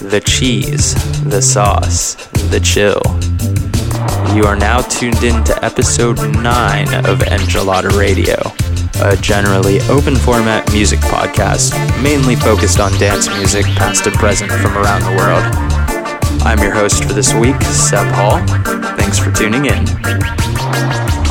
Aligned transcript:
the 0.00 0.20
cheese, 0.24 0.94
the 1.24 1.40
sauce, 1.40 2.14
the 2.50 2.60
chill. 2.60 3.02
You 4.36 4.44
are 4.44 4.56
now 4.56 4.80
tuned 4.80 5.22
in 5.22 5.44
to 5.44 5.64
episode 5.64 6.18
9 6.18 6.88
of 7.06 7.18
Enchilada 7.20 7.96
Radio, 7.98 8.36
a 9.02 9.16
generally 9.16 9.80
open 9.82 10.16
format 10.16 10.70
music 10.72 11.00
podcast 11.00 11.72
mainly 12.02 12.36
focused 12.36 12.80
on 12.80 12.92
dance 12.98 13.28
music 13.28 13.64
past 13.76 14.06
and 14.06 14.14
present 14.16 14.50
from 14.50 14.76
around 14.76 15.02
the 15.02 15.16
world. 15.16 15.44
I'm 16.42 16.58
your 16.60 16.72
host 16.72 17.04
for 17.04 17.12
this 17.12 17.34
week, 17.34 17.60
Seb 17.62 18.06
Hall. 18.12 18.38
Thanks 18.96 19.18
for 19.18 19.30
tuning 19.30 19.66
in. 19.66 21.21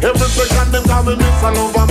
Every 0.00 0.46
time 0.54 0.70
they 0.70 0.80
call 0.82 1.02
me 1.02 1.16
Miss 1.16 1.42
a 1.42 1.50
Lover, 1.50 1.86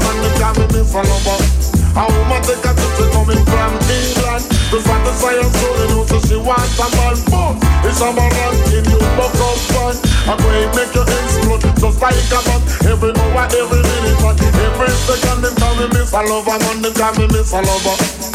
man, 0.00 0.16
they 0.22 0.32
call 0.40 0.54
me 0.56 0.66
Miss 0.72 0.94
a 0.94 1.02
Lover 1.02 1.36
Miss 1.36 1.92
A 1.92 2.02
woman 2.08 2.40
take 2.40 2.64
a 2.64 2.72
trip, 2.72 2.92
she 2.96 3.04
coming 3.12 3.44
from 3.44 3.72
England. 3.84 4.44
To 4.72 4.80
satisfy 4.80 5.36
her 5.36 5.50
soul, 5.60 5.76
you 5.76 5.86
know, 5.92 6.06
so 6.08 6.18
she 6.24 6.36
wants 6.40 6.80
a 6.80 6.88
man. 6.96 7.16
Boom, 7.28 7.60
it's 7.84 8.00
a 8.00 8.08
man 8.16 8.32
in 8.72 8.84
you, 8.88 8.98
buck 9.20 9.36
up 9.36 9.58
fun 9.76 9.96
A 10.24 10.34
way 10.40 10.64
make 10.72 10.94
you 10.96 11.04
explode, 11.04 11.68
just 11.76 12.00
like 12.00 12.16
a 12.32 12.40
bomb 12.48 12.64
Every 12.88 13.12
hour, 13.12 13.44
every 13.52 13.82
minute, 13.84 14.40
Every 14.56 14.90
second, 15.04 15.44
them 15.44 15.54
call 15.56 15.76
me 15.76 15.86
miss 15.92 16.12
a 16.12 16.22
lover 16.24 16.56
Man, 16.64 16.80
them 16.80 16.94
call 16.94 17.12
me 17.20 17.26
miss 17.28 17.52
a 17.52 17.60
lover 17.60 18.31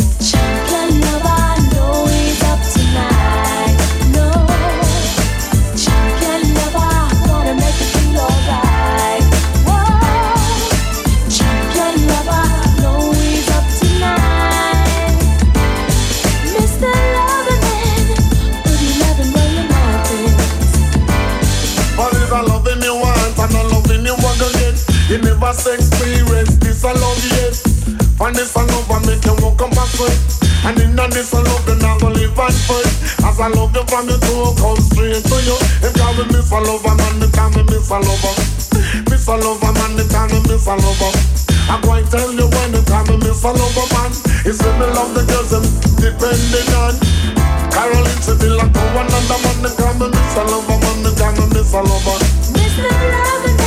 Say 25.47 25.79
experience 25.79 26.59
this 26.59 26.83
a 26.83 26.91
love 26.91 27.23
yet. 27.23 27.55
And 28.19 28.35
this 28.35 28.51
a 28.51 28.61
love 28.67 28.91
I 28.91 28.99
make 29.07 29.23
you 29.23 29.31
walk 29.39 29.63
and 29.63 29.71
sweat. 29.95 30.19
And 30.67 30.75
in 30.75 30.99
a 30.99 31.07
this 31.07 31.31
a 31.31 31.39
love 31.39 31.63
you 31.63 31.79
not 31.79 32.03
gonna 32.03 32.19
live 32.19 32.35
and 32.35 32.57
fight. 32.67 32.91
As 33.23 33.39
I 33.39 33.47
love 33.55 33.71
you 33.71 33.79
from 33.87 34.11
your 34.11 34.19
toe, 34.19 34.51
come 34.59 34.75
straight 34.75 35.23
to 35.23 35.37
you. 35.47 35.55
If 35.87 35.95
you 35.95 36.11
me 36.19 36.35
miss 36.35 36.51
a 36.51 36.59
lover, 36.59 36.91
man, 36.99 37.23
they 37.23 37.31
call 37.31 37.47
me 37.55 37.63
miss 37.63 37.87
a 37.87 37.95
lover. 37.95 38.35
Miss 39.07 39.23
a 39.31 39.39
lover, 39.39 39.71
man, 39.71 39.95
they 39.95 40.03
call 40.11 40.27
me 40.27 40.39
miss 40.51 40.67
a 40.67 40.75
lover. 40.75 41.11
I'm 41.71 41.79
going 41.79 42.03
to 42.03 42.11
tell 42.11 42.27
you 42.27 42.47
when 42.51 42.69
they 42.75 42.83
call 42.83 43.07
me 43.07 43.15
miss 43.23 43.39
a 43.47 43.51
lover, 43.55 43.87
man. 43.95 44.11
It's 44.43 44.59
when 44.59 44.75
me 44.83 44.87
love 44.99 45.15
the 45.15 45.23
girls, 45.31 45.55
them 45.55 45.63
depending 45.95 46.69
on. 46.75 46.99
Caroline 47.71 48.19
Sevilla, 48.19 48.67
go 48.67 48.83
another 48.99 49.39
man, 49.39 49.57
they 49.63 49.71
call 49.79 49.95
me 49.95 50.11
miss 50.11 50.35
a 50.35 50.43
lover, 50.43 50.75
man, 50.75 50.97
they 51.07 51.15
call 51.15 51.31
me 51.39 51.45
miss 51.55 51.71
a 51.71 51.79
lover. 51.79 52.19
Mr. 52.51 52.83
Lover 52.83 53.55
Man, 53.55 53.66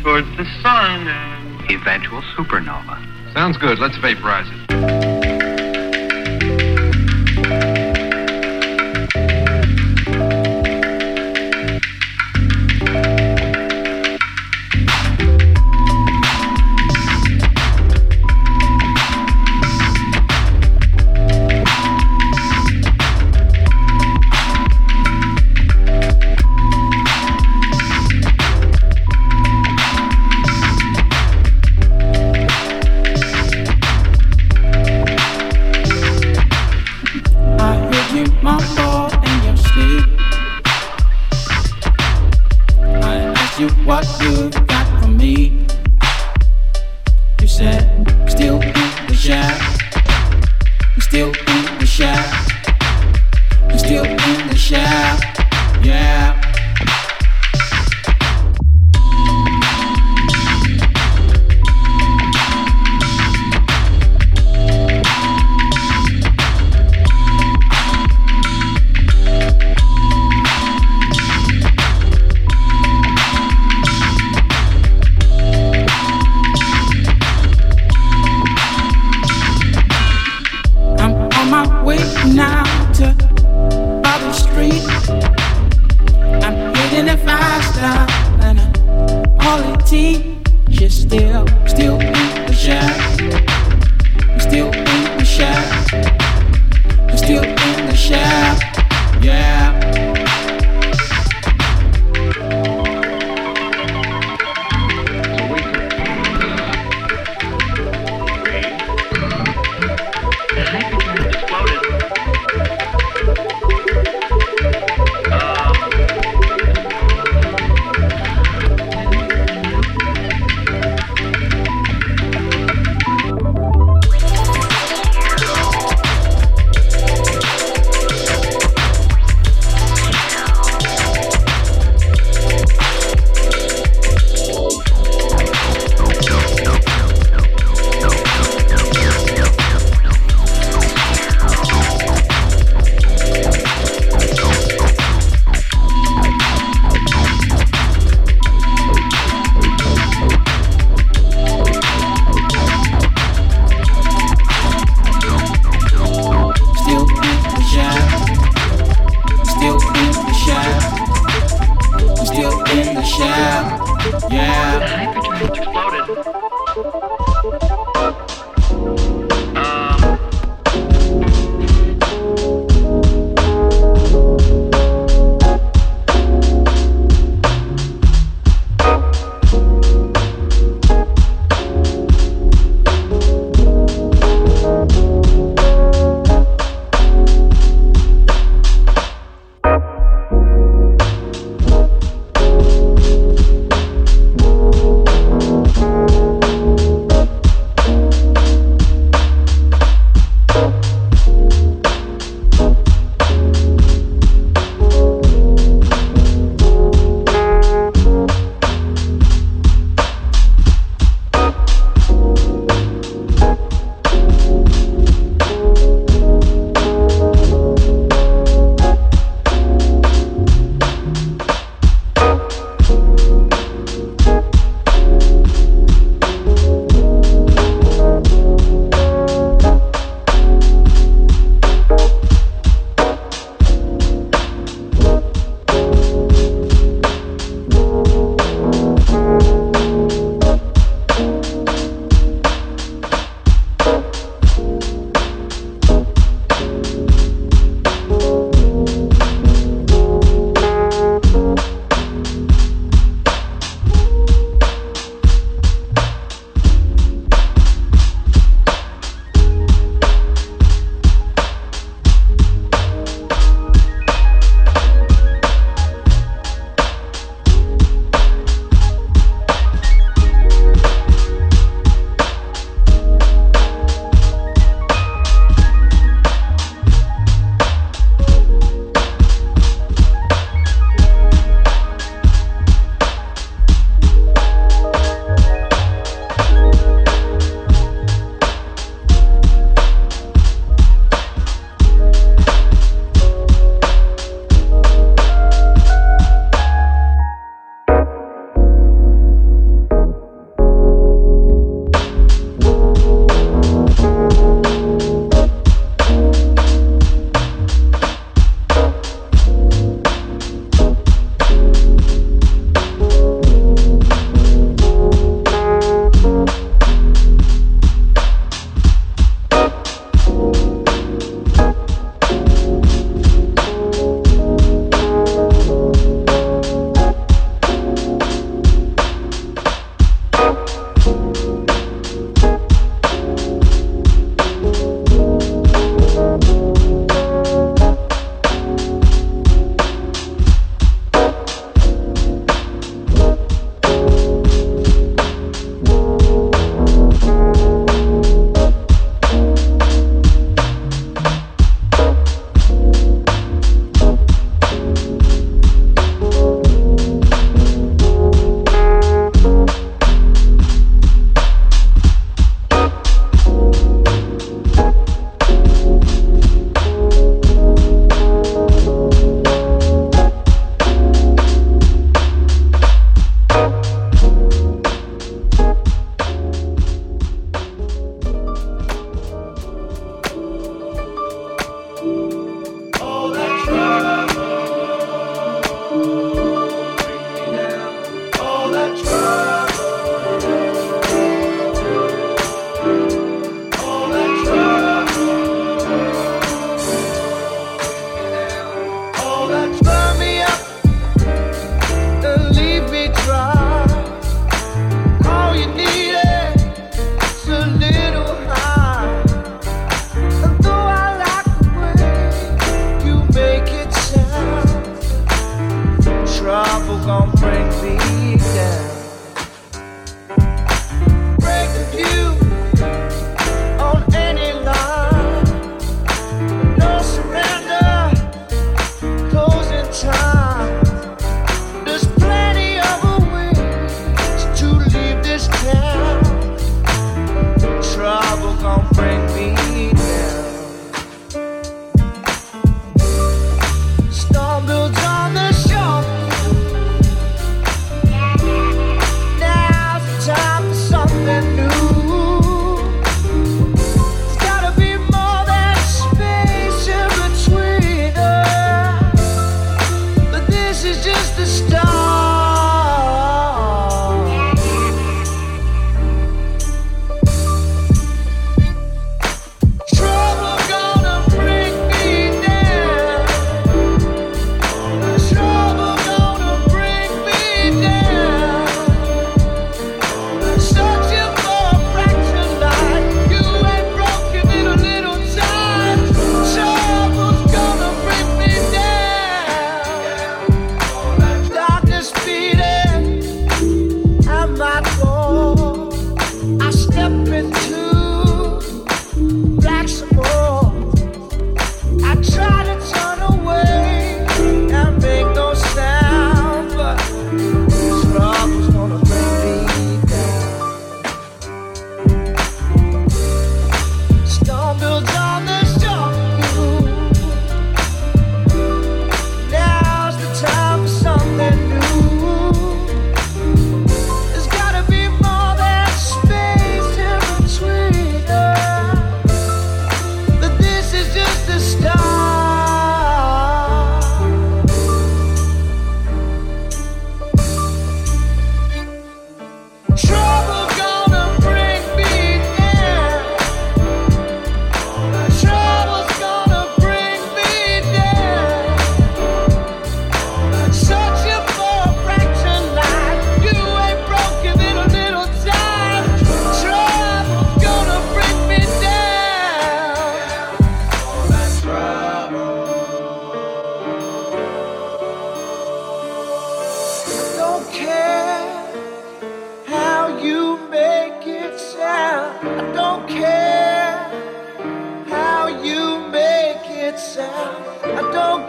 towards 0.00 0.28
the 0.36 0.44
sun 0.62 1.08
eventual 1.70 2.22
supernova. 2.36 2.96
Sounds 3.32 3.56
good. 3.56 3.78
Let's 3.78 3.96
vaporize 3.98 4.46
it. 4.48 5.11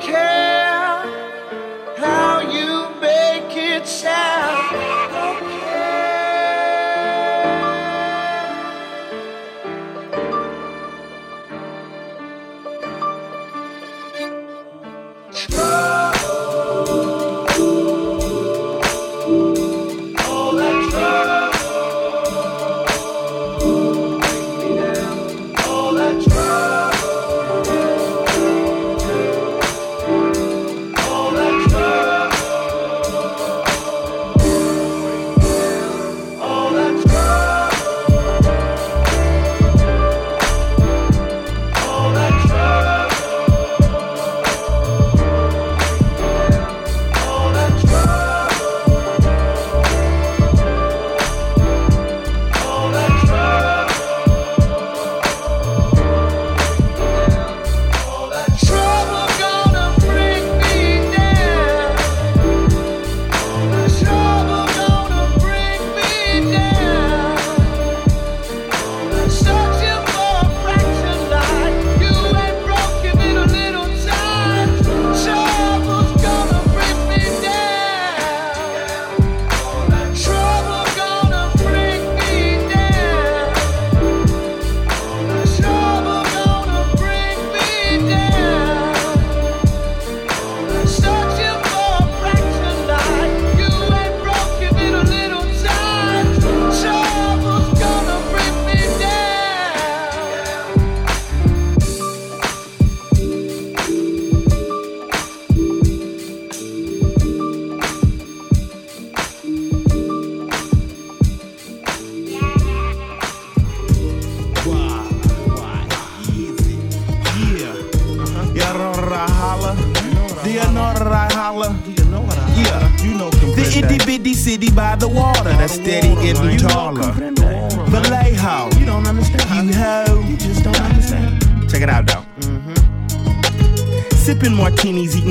Don't 0.02 0.33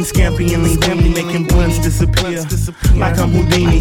eating 0.02 0.20
scampi 0.20 0.54
and 0.54 0.64
linguine, 0.64 1.14
making 1.14 1.46
blunts 1.46 1.78
disappear 1.78 2.42
like 2.98 3.18
I'm 3.18 3.30
Houdini. 3.30 3.80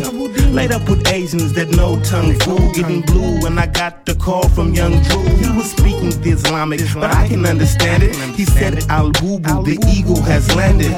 Laid 0.51 0.71
up 0.71 0.87
with 0.89 1.07
Asians 1.07 1.53
that 1.53 1.69
know 1.69 2.01
tongue 2.03 2.37
fool, 2.39 2.71
getting 2.73 3.01
blue 3.01 3.39
when 3.41 3.57
I 3.57 3.67
got 3.67 4.05
the 4.05 4.15
call 4.15 4.47
from 4.49 4.73
young 4.73 5.01
Drew. 5.03 5.23
He 5.37 5.49
was 5.55 5.71
speaking 5.71 6.09
the 6.21 6.31
Islamic, 6.31 6.81
but 6.95 7.11
I 7.15 7.27
can 7.27 7.45
understand 7.45 8.03
it. 8.03 8.15
He 8.35 8.45
said 8.45 8.85
Al 8.89 9.11
Bubu, 9.11 9.65
the 9.65 9.77
eagle 9.89 10.21
has 10.23 10.53
landed. 10.55 10.91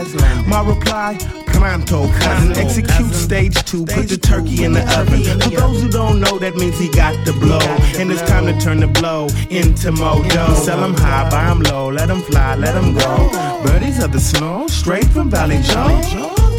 My 0.47 0.65
reply, 0.67 1.17
pronto, 1.47 2.07
cousin. 2.19 2.57
Execute 2.57 3.13
stage 3.13 3.63
two, 3.63 3.85
put 3.85 4.09
the 4.09 4.17
turkey 4.17 4.63
in 4.63 4.73
the 4.73 4.83
oven. 4.99 5.23
For 5.41 5.49
those 5.49 5.83
who 5.83 5.89
don't 5.89 6.19
know, 6.19 6.39
that 6.39 6.55
means 6.55 6.79
he 6.79 6.89
got 6.89 7.13
the 7.25 7.33
blow. 7.33 7.59
And 7.99 8.11
it's 8.11 8.21
time 8.23 8.45
to 8.47 8.59
turn 8.59 8.79
the 8.79 8.87
blow 8.87 9.27
into 9.49 9.91
modo. 9.91 10.53
Sell 10.55 10.81
them 10.81 10.95
high, 10.95 11.29
buy 11.29 11.45
them 11.47 11.61
low, 11.61 11.91
let 11.91 12.07
them 12.07 12.21
fly, 12.21 12.55
let 12.55 12.73
them 12.73 12.95
go. 12.95 13.52
Birdies 13.63 14.03
of 14.03 14.11
the 14.11 14.19
snow, 14.19 14.67
straight 14.67 15.05
from 15.05 15.29
Vallejo. 15.29 15.87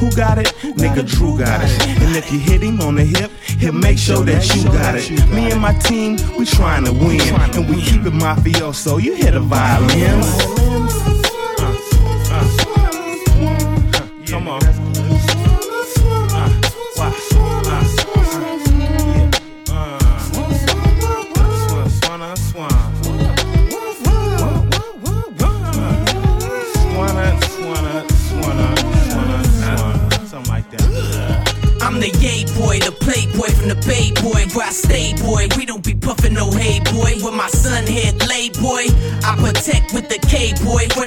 Who 0.01 0.11
got 0.13 0.39
it? 0.39 0.47
Nigga 0.77 1.07
Drew 1.07 1.39
got 1.39 1.61
it. 1.63 1.87
And 2.03 2.17
if 2.17 2.33
you 2.33 2.39
hit 2.39 2.63
him 2.63 2.81
on 2.81 2.95
the 2.97 3.05
hip, 3.05 3.31
he'll 3.59 3.73
make 3.73 3.99
sure 3.99 4.25
that 4.25 4.55
you 4.55 4.65
got 4.65 4.95
it. 4.95 5.11
Me 5.31 5.51
and 5.51 5.61
my 5.61 5.73
team, 5.81 6.17
we 6.39 6.45
trying 6.45 6.85
to 6.85 6.93
win. 6.93 7.21
And 7.21 7.69
we 7.69 7.83
keep 7.83 8.07
it 8.07 8.13
mafioso. 8.13 9.03
You 9.03 9.15
hear 9.15 9.33
the 9.33 9.41
violins. 9.41 11.24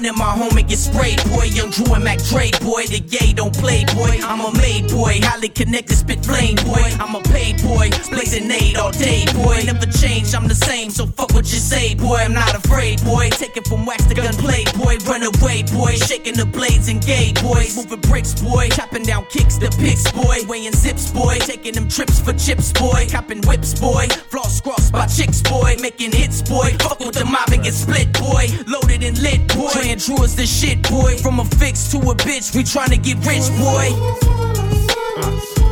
Running 0.08 0.20
my 0.24 0.32
home 0.32 0.58
and 0.58 0.68
get 0.70 0.78
sprayed 0.78 1.22
boy. 1.32 1.52
Young 1.52 1.70
Drew 1.70 1.94
and 1.94 2.04
Mac 2.04 2.20
Dre 2.32 2.50
boy, 2.64 2.88
the 2.88 3.04
yay 3.12 3.34
don't 3.34 3.54
play 3.54 3.84
boy. 3.92 4.16
I'm 4.24 4.40
a 4.40 4.56
made 4.58 4.88
boy, 4.88 5.20
highly 5.22 5.50
connected, 5.50 5.98
spit 5.98 6.24
flame 6.24 6.56
boy. 6.64 6.80
I'm 7.00 7.16
a 7.16 7.22
paid 7.24 7.62
boy, 7.62 7.90
blazing 8.10 8.48
nade 8.48 8.78
all 8.78 8.92
day 8.92 9.26
boy. 9.34 9.60
Never 9.66 9.86
change, 9.86 10.34
I'm 10.34 10.48
the 10.48 10.56
same, 10.56 10.92
so 10.92 11.08
fuck 11.08 11.34
what 11.34 11.52
you 11.52 11.60
say 11.60 11.94
boy. 11.96 12.24
I'm 12.24 12.34
not 12.34 12.56
afraid 12.56 13.04
boy. 13.04 13.30
Take 13.32 13.58
it 13.58 13.68
from 13.68 13.86
wax 13.86 14.06
to 14.06 14.16
gunplay 14.16 14.64
boy. 14.80 14.96
Run 15.04 15.24
away 15.24 15.64
boy, 15.76 15.92
shaking 16.00 16.36
the 16.36 16.46
blades 16.46 16.88
and 16.88 17.04
gay 17.04 17.34
boys. 17.44 17.76
Moving 17.76 18.00
bricks 18.00 18.34
boy, 18.40 18.70
chopping 18.70 19.04
down 19.04 19.26
kicks 19.26 19.58
the 19.58 19.68
picks 19.76 20.10
boy. 20.12 20.40
Weighing 20.48 20.72
zips 20.72 21.12
boy, 21.12 21.36
taking 21.40 21.74
them 21.74 21.90
trips 21.90 22.22
for 22.22 22.32
chips 22.32 22.72
boy. 22.72 23.08
Copping 23.12 23.42
whips 23.42 23.78
boy, 23.78 24.08
floss 24.32 24.62
crossed 24.62 24.94
by 24.94 25.06
chicks 25.08 25.42
boy. 25.42 25.76
Making 25.82 26.14
hits 26.14 26.42
boy, 26.42 26.72
fuck 26.80 27.00
with 27.00 27.16
the 27.16 27.26
mob 27.26 27.52
and 27.52 27.64
get 27.64 27.74
split 27.74 28.14
boy. 28.14 28.48
Loaded 28.68 29.04
and 29.04 29.20
lit 29.20 29.44
boy. 29.50 29.97
Drew 29.98 30.24
is 30.24 30.36
the 30.36 30.46
shit 30.46 30.84
boy. 30.90 31.18
From 31.18 31.40
a 31.40 31.46
fix 31.46 31.90
to 31.92 31.98
a 31.98 32.16
bitch, 32.16 32.56
we 32.56 32.62
tryna 32.64 33.02
get 33.02 33.18
rich 33.26 33.50
boy. 33.58 33.90
Come 35.22 35.67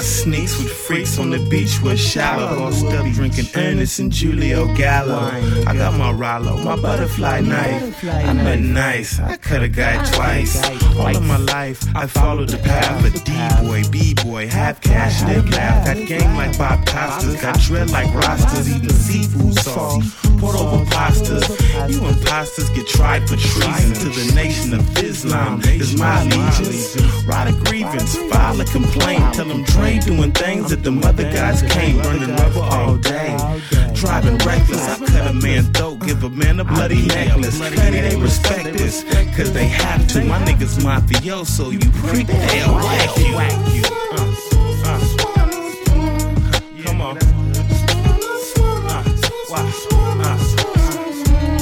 my 0.00 0.04
sneaks 0.04 0.56
with 0.56 0.72
freaks 0.72 1.18
on 1.18 1.28
the 1.28 1.38
beach 1.50 1.78
with 1.82 2.00
shallow. 2.00 2.56
Bossed 2.56 2.86
up 2.86 3.04
drinking 3.12 3.48
Ernest 3.54 3.98
and 3.98 4.10
Julio 4.10 4.64
Gallo. 4.74 5.20
I 5.66 5.76
got 5.76 5.92
my 5.98 6.10
Rollo, 6.10 6.56
my 6.64 6.74
butterfly 6.74 7.40
knife. 7.40 8.02
I 8.04 8.32
met 8.32 8.60
nice, 8.60 9.20
I 9.20 9.36
cut 9.36 9.62
a 9.62 9.68
guy 9.68 10.02
twice. 10.12 10.56
All 10.96 11.14
of 11.14 11.22
my 11.26 11.36
life, 11.36 11.84
I 11.94 12.06
followed 12.06 12.48
the 12.48 12.56
path 12.56 13.04
of 13.04 13.24
D-boy, 13.24 13.82
B-boy, 13.90 14.48
half 14.48 14.80
cash, 14.80 15.22
live 15.24 15.50
laugh. 15.50 15.84
Got 15.84 16.06
game 16.06 16.34
like 16.34 16.56
Bob 16.56 16.86
Costas, 16.86 17.38
got 17.42 17.60
dread 17.60 17.90
like 17.90 18.06
Rastas, 18.08 18.74
eating 18.74 18.88
seafood 18.88 19.54
sauce, 19.58 20.16
poured 20.38 20.56
over 20.56 20.82
pastas. 20.86 21.44
You 21.92 22.06
imposters 22.08 22.70
get 22.70 22.86
tried 22.86 23.28
for 23.28 23.36
treason 23.36 23.92
to 24.02 24.08
the 24.08 24.32
nation 24.34 24.72
of 24.72 24.80
Islam. 24.96 25.60
Is 25.64 25.94
my 25.98 26.22
allegiance. 26.22 26.96
Write 27.26 27.48
a 27.50 27.64
grievance, 27.64 28.16
file 28.32 28.58
a 28.60 28.64
complaint, 28.64 29.34
tell 29.34 29.44
them 29.44 29.62
Dre 29.90 29.98
doing 29.98 30.32
things 30.32 30.70
that 30.70 30.82
the 30.84 30.90
mother 30.90 31.24
guys 31.24 31.62
can't. 31.62 32.04
Running 32.04 32.30
rubber 32.36 32.60
all 32.60 32.96
day. 32.96 33.36
Driving 33.94 34.38
reckless, 34.38 34.86
I 34.88 34.98
cut 35.06 35.26
a 35.30 35.32
man 35.32 35.64
throat, 35.72 36.00
give 36.06 36.22
a 36.22 36.30
man 36.30 36.60
a 36.60 36.64
bloody 36.64 37.06
necklace. 37.06 37.58
Cutty, 37.58 38.00
they 38.00 38.16
respect 38.16 38.72
this, 38.76 39.02
cause 39.36 39.52
they 39.52 39.66
have 39.66 40.06
to. 40.08 40.24
My 40.24 40.38
niggas 40.44 40.78
mafioso, 40.80 41.72
you 41.72 41.80
freak, 42.02 42.26
they'll 42.28 42.74
whack 42.74 43.16
you. 43.18 43.36
Uh, 44.12 44.34
uh. 44.86 45.00
Come 46.84 47.00
on. 47.00 47.18
Uh, 47.18 47.22
why? 49.48 49.60
Uh, 50.20 50.38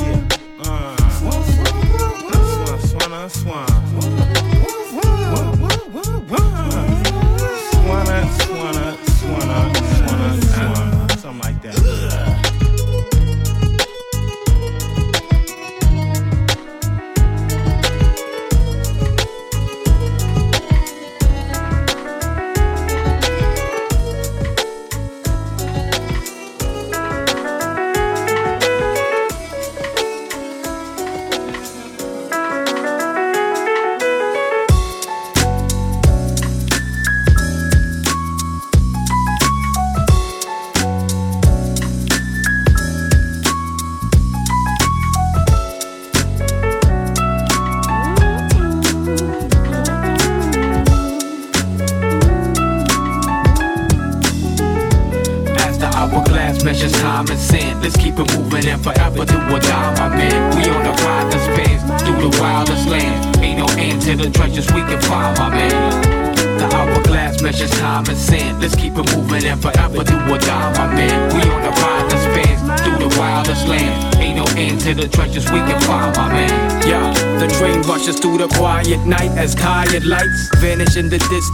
yeah. 0.05 0.29
Uh. 0.61 0.97
Swan, 2.77 2.81
swan, 2.81 3.31
swan. 3.31 3.78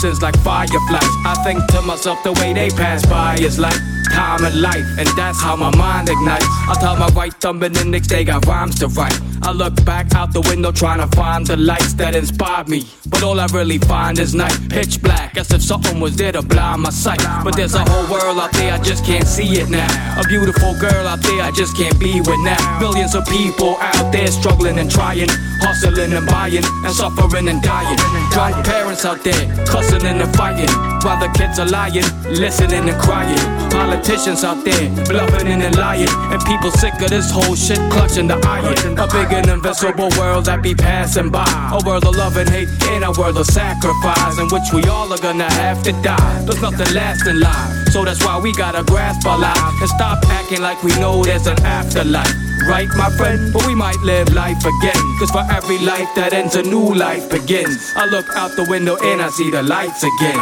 Like 0.05 0.37
fireflies. 0.41 1.15
I 1.25 1.35
think 1.45 1.67
to 1.69 1.81
myself 1.81 2.23
the 2.23 2.33
way 2.33 2.53
they 2.53 2.69
pass 2.69 3.07
by 3.07 3.37
is 3.37 3.59
like 3.59 3.81
time 4.13 4.45
and 4.45 4.61
life, 4.61 4.87
and 4.99 5.09
that's 5.17 5.41
how 5.41 5.57
my 5.57 5.75
mind 5.77 6.11
ignites. 6.11 6.45
I 6.69 6.77
tell 6.79 6.97
my 6.97 7.09
right 7.09 7.33
thumb 7.33 7.63
and 7.63 7.75
the 7.75 7.85
next 7.85 8.09
day 8.09 8.23
got 8.23 8.47
rhymes 8.47 8.79
to 8.81 8.89
write. 8.89 9.19
I 9.43 9.53
look 9.53 9.83
back 9.85 10.15
out 10.15 10.33
the 10.33 10.43
window 10.43 10.73
trying 10.73 11.01
to 11.01 11.17
find 11.17 11.47
the 11.47 11.57
lights 11.57 11.95
that 11.95 12.15
inspired 12.15 12.69
me, 12.69 12.87
but 13.09 13.23
all 13.23 13.41
I 13.41 13.47
really 13.47 13.79
find 13.79 14.19
is 14.19 14.35
night, 14.35 14.57
pitch 14.69 15.01
black, 15.03 15.37
as 15.39 15.51
if 15.51 15.63
something 15.63 16.01
was 16.01 16.17
there 16.17 16.33
to 16.33 16.43
blind 16.43 16.83
my 16.83 16.91
sight. 16.91 17.23
But 17.43 17.57
there's 17.57 17.75
a 17.75 17.85
whole 17.89 18.07
world 18.13 18.39
out 18.39 18.53
there, 18.53 18.75
I 18.75 18.79
just 18.83 19.05
can't 19.05 19.27
see 19.27 19.61
it 19.61 19.71
now. 19.71 19.89
A 20.21 20.25
beautiful 20.29 20.79
girl 20.79 21.07
out 21.07 21.21
there, 21.21 21.43
I 21.43 21.51
just 21.51 21.77
can't 21.77 21.99
be 21.99 22.21
with 22.21 22.41
now. 22.41 22.79
Billions 22.79 23.15
of 23.15 23.27
people 23.27 23.77
out 23.81 24.13
there 24.13 24.29
struggling 24.29 24.79
and 24.79 24.91
trying, 24.91 25.31
hustling 25.65 26.13
and 26.13 26.27
buying, 26.27 26.65
and 26.85 26.95
suffering 26.95 27.49
and 27.49 27.63
dying. 27.63 27.97
Drunk 28.33 28.65
parents 28.65 29.05
out 29.05 29.25
there, 29.25 29.45
cussing 29.65 30.05
and 30.05 30.21
fighting, 30.37 30.69
while 31.03 31.19
the 31.19 31.33
kids 31.33 31.59
are 31.59 31.67
lying, 31.67 32.05
listening 32.29 32.89
and 32.89 33.01
crying. 33.01 33.41
Politicians 33.71 34.45
out 34.45 34.63
there, 34.65 34.91
bluffing 35.09 35.49
and 35.49 35.77
lying, 35.77 36.13
and 36.33 36.41
people 36.45 36.71
sick 36.71 36.95
of 37.01 37.09
this 37.09 37.31
whole 37.31 37.57
shit 37.57 37.81
clutching 37.91 38.29
the 38.29 38.37
iron. 38.47 38.77
A 38.99 39.07
big 39.09 39.33
and 39.33 39.49
invisible 39.49 40.11
world 40.19 40.45
that 40.47 40.63
be 40.63 40.75
passing 40.75 41.31
by. 41.31 41.49
A 41.73 41.81
world 41.87 42.05
of 42.05 42.15
love 42.15 42.37
and 42.37 42.49
hate 42.49 42.69
in 42.93 43.03
a 43.03 43.13
world 43.13 43.39
of 43.39 43.47
sacrifice, 43.47 44.39
in 44.39 44.49
which 44.53 44.69
we 44.73 44.85
all 44.91 45.11
are 45.13 45.19
gonna 45.19 45.51
have 45.65 45.83
to 45.85 45.93
die. 46.03 46.45
There's 46.45 46.61
nothing 46.61 46.93
lasting 46.95 47.41
life, 47.41 47.89
so 47.93 48.05
that's 48.05 48.23
why 48.25 48.39
we 48.39 48.53
gotta 48.53 48.85
grasp 48.85 49.27
our 49.27 49.39
life 49.39 49.75
and 49.81 49.89
stop 49.89 50.19
acting 50.29 50.61
like 50.61 50.83
we 50.83 50.93
know 51.01 51.25
there's 51.25 51.47
an 51.47 51.61
afterlife. 51.65 52.35
Right, 52.69 52.89
my 52.97 53.11
friend? 53.19 53.53
But 53.53 53.67
we 53.67 53.75
might 53.75 54.01
live 54.01 54.33
life 54.33 54.65
again. 54.65 55.03
Cause 55.19 55.31
for 55.31 55.45
every 55.55 55.79
life 55.79 56.13
that 56.17 56.33
ends, 56.33 56.57
a 56.57 56.63
new 56.63 56.95
life 56.95 57.31
begins. 57.31 57.79
I 57.95 58.07
look 58.07 58.27
out 58.35 58.51
the 58.57 58.67
window 58.69 58.97
and 59.01 59.23
I 59.23 59.29
see 59.31 59.51
the 59.51 59.63
lights 59.63 60.03
again. 60.03 60.39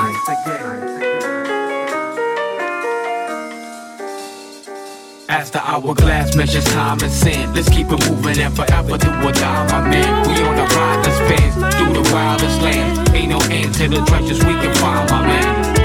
As 5.28 5.50
the 5.50 5.60
hourglass 5.60 6.34
measures 6.34 6.64
time 6.64 6.98
and 7.02 7.12
sin, 7.12 7.52
let's 7.52 7.68
keep 7.68 7.88
it 7.92 8.00
moving 8.08 8.38
and 8.38 8.56
forever 8.56 8.96
do 8.96 9.10
or 9.26 9.32
die, 9.32 9.66
my 9.68 9.80
man. 9.90 10.28
We 10.28 10.34
on 10.48 10.56
the 10.56 10.66
ride 10.74 11.04
that 11.04 11.14
spans 11.20 11.54
through 11.76 11.92
the 11.92 12.08
wildest 12.12 12.60
land. 12.62 13.14
Ain't 13.14 13.30
no 13.30 13.40
end 13.50 13.74
to 13.74 13.88
the 13.88 14.02
treasures 14.06 14.40
we 14.40 14.54
can 14.60 14.74
find, 14.76 15.10
my 15.10 15.26
man. 15.26 15.76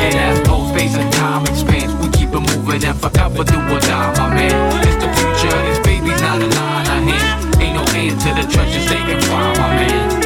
And 0.00 0.14
as 0.14 0.48
both 0.48 0.70
space 0.72 0.96
and 0.96 1.12
time 1.12 1.42
expands, 1.46 1.92
we 2.00 2.08
keep 2.16 2.32
it 2.32 2.40
moving 2.40 2.82
and 2.84 2.98
forever 2.98 3.44
do 3.44 3.58
or 3.60 3.80
die, 3.80 4.14
my 4.16 4.34
man. 4.34 4.88
It's 4.88 4.96
the 5.04 5.08
future, 5.12 5.56
this 5.68 5.89
hand. 6.08 7.60
Ain't 7.60 7.74
no 7.74 7.84
end 7.94 8.20
to 8.20 8.28
the 8.34 8.52
treasures 8.52 8.88
they 8.88 8.96
can 8.96 9.20
find, 9.22 9.58
my 9.58 9.68
man. 9.76 10.20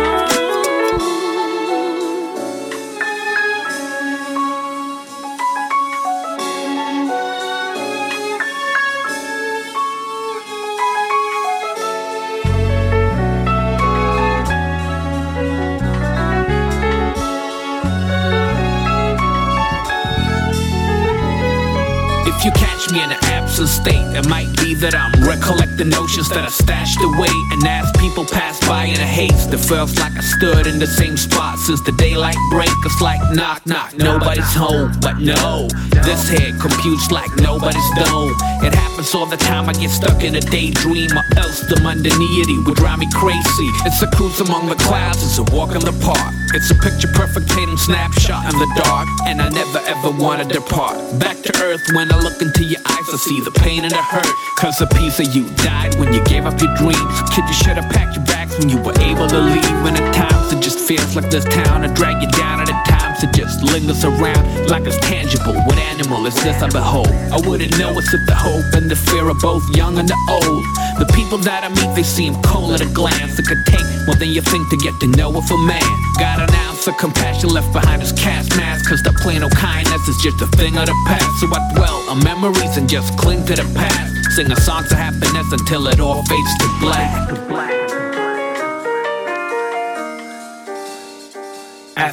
If 22.27 22.45
you 22.45 22.51
catch 22.53 22.91
me 22.93 23.03
in 23.03 23.24
absent 23.45 23.69
state, 23.69 24.07
it 24.17 24.27
might 24.29 24.49
be 24.57 24.75
that 24.75 24.95
I'm 24.95 25.13
recollecting 25.21 25.91
notions 25.91 26.29
that 26.31 26.45
I 26.45 26.49
stashed 26.49 27.01
away. 27.05 27.35
And 27.53 27.61
as 27.69 27.93
people 28.01 28.25
pass 28.25 28.57
by 28.67 28.85
in 28.85 28.97
a 28.97 29.07
haste, 29.07 29.53
it 29.53 29.59
feels 29.59 29.97
like 30.01 30.17
I 30.17 30.25
stood 30.37 30.67
in 30.67 30.79
the 30.79 30.87
same 30.87 31.17
spot 31.17 31.59
since 31.59 31.81
the 31.83 31.93
daylight 31.93 32.41
break. 32.51 32.73
It's 32.85 33.01
like 33.01 33.21
knock, 33.37 33.67
knock, 33.67 33.93
nobody's 33.97 34.53
home. 34.55 34.93
But 35.01 35.21
no, 35.21 35.69
this 36.09 36.29
head 36.29 36.59
computes 36.61 37.11
like 37.11 37.31
nobody's 37.37 37.91
dome. 38.01 38.33
It 38.65 38.75
happens 38.75 39.15
all 39.15 39.27
the 39.27 39.37
time, 39.37 39.69
I 39.69 39.75
get 39.75 39.91
stuck 39.91 40.25
in 40.25 40.35
a 40.37 40.41
daydream, 40.41 41.13
or 41.13 41.25
else 41.37 41.61
the 41.69 41.77
mundanity 41.85 42.65
would 42.65 42.77
drive 42.77 42.99
me 42.99 43.09
crazy. 43.13 43.69
It's 43.85 44.01
a 44.01 44.09
cruise 44.09 44.41
among 44.41 44.69
the 44.69 44.77
clouds, 44.77 45.23
it's 45.23 45.39
a 45.39 45.45
walk 45.55 45.77
in 45.77 45.85
the 45.85 45.93
park. 46.01 46.33
It's 46.55 46.71
a 46.71 46.75
picture 46.79 47.09
perfect 47.09 47.51
hidden 47.53 47.77
snapshot 47.77 48.47
in 48.53 48.57
the 48.59 48.71
dark, 48.79 49.09
and 49.27 49.43
I 49.43 49.49
never 49.51 49.81
ever 49.91 50.11
wanna 50.11 50.45
depart. 50.45 50.97
Back 51.19 51.43
to 51.43 51.53
earth 51.63 51.83
when 51.93 52.13
I 52.13 52.17
look 52.23 52.41
into 52.41 52.63
your 52.63 52.81
eyes, 52.87 53.09
I 53.13 53.17
see 53.17 53.34
the 53.41 53.51
pain 53.51 53.85
and 53.85 53.93
the 53.93 54.03
hurt. 54.03 54.27
Cause 54.57 54.81
a 54.81 54.87
piece 54.87 55.19
of 55.21 55.35
you 55.35 55.49
died 55.57 55.95
when 55.97 56.13
you 56.13 56.23
gave 56.25 56.47
up 56.47 56.61
your 56.61 56.75
dreams. 56.77 57.15
Kid, 57.35 57.45
you 57.49 57.55
should 57.55 57.77
have 57.77 57.91
packed 57.93 58.17
your 58.17 58.25
bags 58.45 58.59
when 58.59 58.69
you 58.69 58.79
were 58.79 58.99
able 59.01 59.27
to 59.29 59.39
leave. 59.39 59.65
And 59.85 59.97
at 59.97 60.15
times 60.15 60.53
it 60.53 60.61
just 60.61 60.79
feels 60.79 61.17
like 61.17 61.31
this 61.31 61.45
town 61.45 61.83
to 61.83 61.89
drag 61.89 62.23
you 62.23 62.29
down, 62.31 62.61
and 62.61 62.71
at 62.71 62.85
times 62.87 63.23
it 63.23 63.33
just 63.35 63.63
lingers 63.63 64.05
around 64.05 64.69
like 64.69 64.85
it's 64.87 64.99
tangible. 64.99 65.55
What 65.67 65.79
animal 65.79 66.27
is 66.27 66.35
this 66.43 66.63
I 66.63 66.69
behold? 66.69 67.09
I 67.09 67.41
wouldn't 67.47 67.79
know 67.79 67.91
it's 67.99 68.13
if 68.13 68.27
the 68.27 68.35
hope 68.35 68.75
and 68.75 68.91
the 68.91 68.97
fear 68.97 69.29
of 69.29 69.39
both 69.41 69.65
young 69.77 69.99
and 69.99 70.09
the 70.09 70.19
old. 70.31 70.65
The 70.99 71.11
people 71.15 71.39
that 71.39 71.65
I 71.65 71.69
meet, 71.69 71.95
they 71.95 72.03
seem 72.03 72.35
cold 72.43 72.73
at 72.73 72.81
a 72.81 72.91
glance. 72.93 73.39
It 73.39 73.47
could 73.47 73.65
take 73.67 73.87
more 74.07 74.17
than 74.17 74.31
you 74.31 74.43
think 74.43 74.69
to 74.71 74.77
get 74.77 74.95
to 75.01 75.07
know 75.09 75.31
of 75.37 75.51
a 75.51 75.59
man. 75.59 75.83
Got 76.19 76.41
an 76.41 76.55
ounce 76.67 76.87
of 76.87 76.97
compassion 76.99 77.51
left 77.51 77.73
behind 77.73 78.03
his 78.03 78.13
cast 78.13 78.57
mask. 78.57 78.89
Cause 78.89 79.03
the 79.03 79.13
plain 79.23 79.43
old 79.43 79.53
kindness 79.53 80.07
is 80.09 80.17
just 80.23 80.41
a 80.41 80.47
thing 80.59 80.77
of 80.77 80.87
the 80.87 80.97
past. 81.07 81.41
So 81.41 81.47
I 81.51 81.61
dwell 81.75 81.99
on 82.11 82.23
memories 82.23 82.77
and 82.77 82.89
just 82.89 83.17
cling 83.19 83.45
to 83.47 83.55
the 83.55 83.67
past. 83.75 84.13
Sing 84.37 84.51
a 84.51 84.57
song 84.57 84.85
to 84.89 84.97
happiness 84.97 85.53
until 85.53 85.87
it 85.87 86.01
all 86.01 86.23
fades 86.25 86.55
to 86.59 86.67
black. 86.81 87.84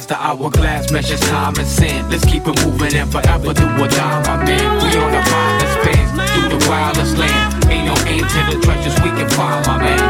past 0.02 0.08
the 0.08 0.16
hourglass 0.16 0.90
measures 0.90 1.20
time 1.20 1.54
and 1.58 1.66
sin. 1.66 2.08
Let's 2.10 2.24
keep 2.24 2.46
it 2.46 2.56
moving 2.64 2.94
and 2.94 3.10
forever 3.10 3.52
do 3.52 3.66
a 3.66 3.88
dime. 3.88 4.24
I'm 4.26 4.48
in. 4.48 4.68
We 4.82 4.90
on 4.98 5.12
the 5.12 5.22
wildest 5.30 5.76
pins 5.84 6.10
through 6.32 6.58
the 6.58 6.68
wildest 6.68 7.18
land. 7.18 7.70
Ain't 7.70 7.86
no 7.86 7.94
end 8.06 8.26
to 8.28 8.40
the 8.50 8.60
treasures 8.64 8.94
we 9.02 9.10
can 9.10 9.28
find, 9.30 9.66
my 9.66 9.78
man. 9.78 10.00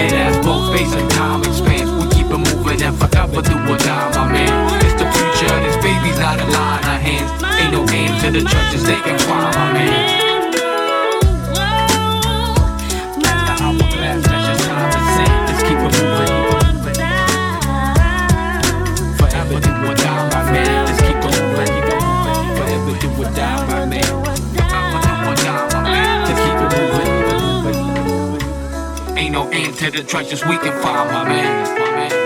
And 0.00 0.12
as 0.14 0.44
both 0.44 0.74
space 0.74 0.92
and 0.94 1.10
time 1.10 1.42
expands, 1.42 1.90
we 1.90 2.04
keep 2.14 2.26
it 2.26 2.38
moving 2.38 2.82
and 2.82 2.96
forever 2.96 3.42
do 3.42 3.56
a 3.56 3.78
dime, 3.78 4.12
my 4.14 4.32
man. 4.32 4.52
It's 4.84 4.94
the 4.94 5.08
future, 5.12 5.54
this 5.60 5.76
baby's 5.82 6.18
out 6.18 6.40
of 6.40 6.48
line, 6.48 6.84
our 6.84 6.98
hands. 6.98 7.30
Ain't 7.60 7.72
no 7.72 7.82
end 7.92 8.20
to 8.22 8.30
the 8.30 8.42
treasures 8.48 8.84
they 8.84 9.00
can 9.00 9.18
find, 9.18 9.54
my 9.56 9.72
man. 9.72 10.31
to 29.82 29.90
the 29.90 30.04
track 30.04 30.26
we 30.46 30.56
can 30.58 30.80
find 30.80 31.10
my 31.10 31.24
man. 31.24 31.80
My 31.80 31.90
man. 31.90 32.21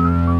out. 0.00 0.31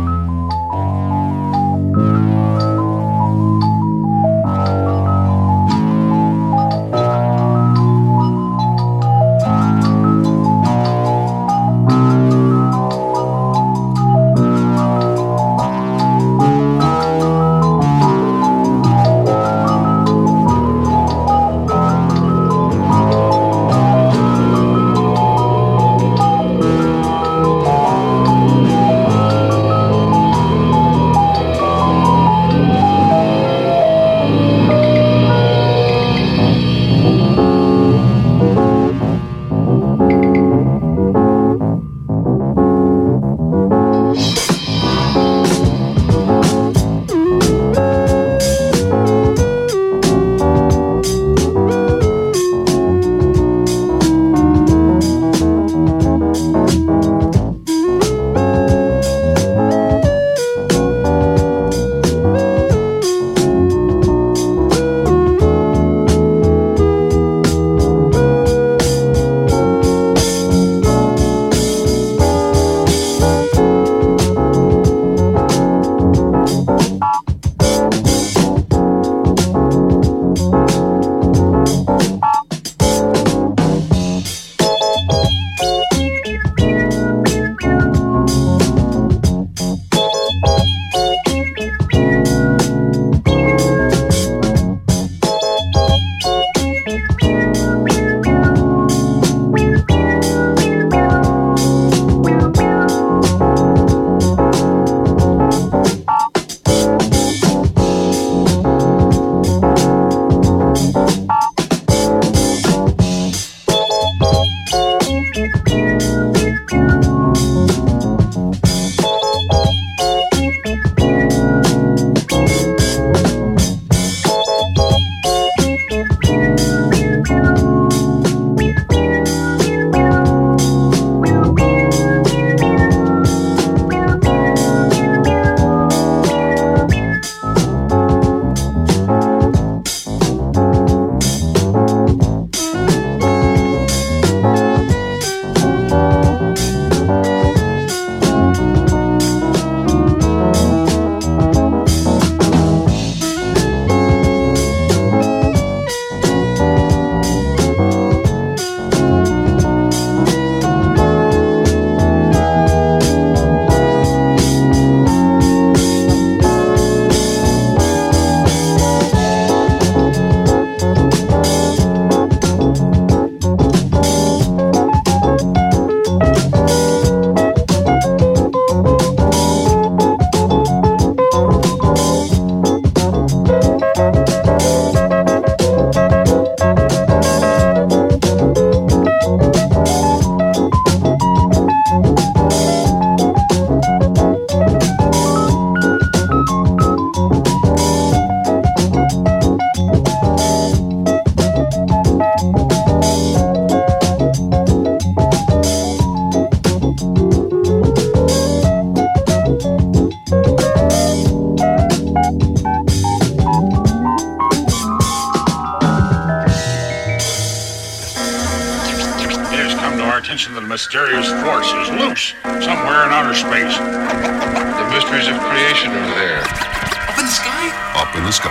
Mysteries 225.12 225.36
of 225.36 225.42
creation 225.44 225.90
are 225.92 226.14
there. 226.16 226.40
Up 226.40 227.18
in 227.18 227.24
the 227.24 227.36
sky? 227.36 227.64
Up 228.00 228.14
in 228.16 228.24
the 228.24 228.32
sky. 228.32 228.48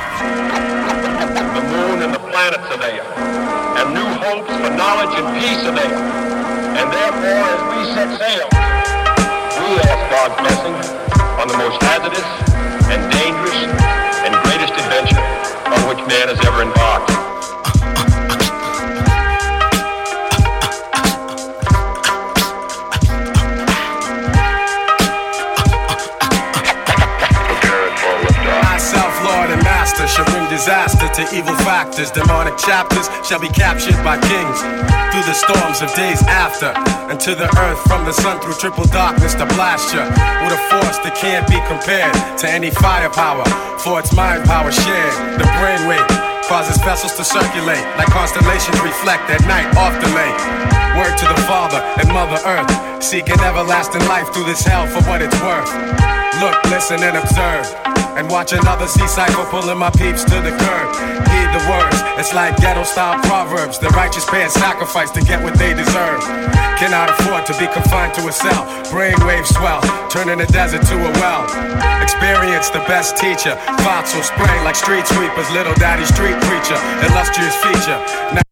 The 1.58 1.64
moon 1.74 2.02
and 2.06 2.14
the 2.14 2.20
planets 2.20 2.70
are 2.70 2.78
there. 2.78 3.02
And 3.82 3.94
new 3.98 4.06
hopes 4.22 4.54
for 4.62 4.70
knowledge 4.78 5.14
and 5.18 5.26
peace 5.42 5.66
are 5.66 5.74
there. 5.74 5.98
And 6.78 6.86
therefore, 6.94 7.42
as 7.50 7.62
we 7.66 7.80
set 7.98 8.10
sail, 8.14 8.48
we 9.58 9.74
ask 9.90 10.04
God's 10.14 10.38
blessing 10.38 10.76
on 11.42 11.48
the 11.48 11.58
most 11.58 11.82
hazardous 11.82 12.30
and 12.94 13.02
dangerous 13.10 13.58
and 14.22 14.38
greatest 14.46 14.74
adventure 14.74 15.26
on 15.66 15.82
which 15.90 16.02
man 16.08 16.30
has 16.30 16.40
ever 16.46 16.62
embarked. 16.62 17.31
Disaster 30.52 31.08
to 31.16 31.24
evil 31.32 31.56
factors. 31.64 32.12
Demonic 32.12 32.60
chapters 32.60 33.08
shall 33.24 33.40
be 33.40 33.48
captured 33.56 33.96
by 34.04 34.20
kings 34.20 34.60
through 35.16 35.24
the 35.24 35.34
storms 35.34 35.80
of 35.80 35.88
days 35.96 36.20
after. 36.28 36.76
And 37.08 37.16
to 37.24 37.34
the 37.34 37.48
earth 37.56 37.80
from 37.88 38.04
the 38.04 38.12
sun 38.12 38.44
through 38.44 38.60
triple 38.60 38.84
darkness 38.92 39.34
to 39.40 39.48
blast 39.56 39.96
you 39.96 40.04
with 40.04 40.52
a 40.52 40.62
force 40.68 41.00
that 41.08 41.16
can't 41.16 41.48
be 41.48 41.56
compared 41.72 42.12
to 42.44 42.46
any 42.52 42.70
firepower. 42.70 43.48
For 43.80 44.04
its 44.04 44.12
mind 44.12 44.44
power 44.44 44.72
shared, 44.72 45.40
the 45.40 45.48
brainwave 45.56 46.04
causes 46.52 46.76
vessels 46.84 47.16
to 47.16 47.24
circulate 47.24 47.84
like 47.96 48.12
constellations 48.12 48.76
reflect 48.84 49.32
at 49.32 49.40
night 49.48 49.72
off 49.80 49.96
the 50.04 50.12
lake. 50.12 50.40
Word 51.00 51.16
to 51.16 51.26
the 51.32 51.40
Father 51.48 51.80
and 51.96 52.12
Mother 52.12 52.36
Earth, 52.44 52.68
seeking 53.04 53.40
everlasting 53.42 54.06
life 54.08 54.32
through 54.34 54.46
this 54.46 54.62
hell 54.62 54.88
for 54.88 55.02
what 55.10 55.22
it's 55.22 55.36
worth. 55.42 55.70
Look, 56.40 56.58
listen, 56.72 57.02
and 57.04 57.18
observe. 57.18 57.66
And 58.18 58.30
watch 58.30 58.54
another 58.54 58.88
sea 58.88 59.08
cycle 59.08 59.46
pulling 59.46 59.78
my 59.78 59.90
peeps 59.90 60.24
to 60.26 60.38
the 60.42 60.52
curb. 60.52 60.88
Heed 61.32 61.50
the 61.54 61.64
words, 61.70 61.98
it's 62.20 62.34
like 62.34 62.58
ghetto 62.58 62.84
style 62.84 63.20
proverbs. 63.24 63.80
The 63.80 63.90
righteous 63.90 64.26
pay 64.30 64.44
a 64.44 64.50
sacrifice 64.50 65.12
to 65.12 65.22
get 65.22 65.42
what 65.44 65.56
they 65.56 65.74
deserve. 65.74 66.22
Cannot 66.82 67.10
afford 67.10 67.46
to 67.46 67.54
be 67.58 67.68
confined 67.72 68.14
to 68.16 68.28
a 68.28 68.32
cell. 68.32 68.66
Brainwave 68.92 69.46
swell, 69.46 69.82
turning 70.10 70.40
the 70.40 70.48
desert 70.48 70.84
to 70.88 70.96
a 70.96 71.12
well. 71.22 71.46
Experience 72.02 72.70
the 72.70 72.84
best 72.90 73.18
teacher. 73.18 73.56
Thoughts 73.86 74.14
will 74.16 74.24
spray 74.24 74.58
like 74.66 74.76
street 74.76 75.08
sweepers. 75.08 75.50
Little 75.52 75.76
daddy 75.76 76.06
street 76.06 76.36
preacher, 76.50 76.78
illustrious 77.08 77.56
feature. 77.64 78.00
Now 78.36 78.51